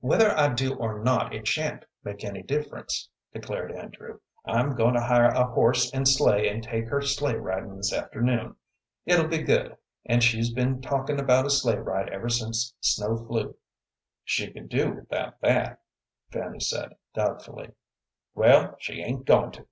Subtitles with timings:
[0.00, 4.18] "Whether I do or not, it sha'n't make any difference," declared Andrew.
[4.46, 8.56] "I'm goin' to hire a horse and sleigh and take her sleigh ridin' this afternoon.
[9.04, 9.76] It'll be good,
[10.06, 13.56] and she's been talkin' about a sleigh ride ever since snow flew."
[14.24, 15.82] "She could do without that,"
[16.32, 17.72] Fanny said, doubtfully.
[18.34, 19.66] "Well, she ain't goin' to."